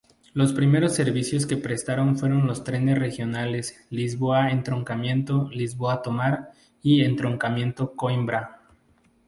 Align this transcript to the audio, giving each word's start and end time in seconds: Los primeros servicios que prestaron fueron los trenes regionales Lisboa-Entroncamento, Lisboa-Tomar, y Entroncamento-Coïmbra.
Los 0.33 0.51
primeros 0.51 0.95
servicios 0.95 1.45
que 1.45 1.57
prestaron 1.57 2.17
fueron 2.17 2.47
los 2.47 2.63
trenes 2.63 2.97
regionales 2.97 3.85
Lisboa-Entroncamento, 3.91 5.47
Lisboa-Tomar, 5.51 6.53
y 6.81 7.03
Entroncamento-Coïmbra. 7.05 8.61